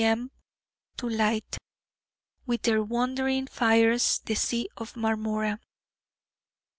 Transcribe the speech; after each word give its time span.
M., 0.03 0.31
to 0.97 1.07
light 1.07 1.57
with 2.47 2.63
their 2.63 2.81
wandering 2.81 3.45
fires 3.45 4.17
the 4.25 4.33
Sea 4.33 4.67
of 4.75 4.95
Marmora. 4.95 5.59